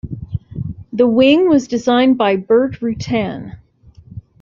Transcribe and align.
The 0.93 1.05
wing 1.05 1.47
was 1.47 1.67
designed 1.67 2.17
by 2.17 2.35
Burt 2.35 2.79
Rutan. 2.79 3.59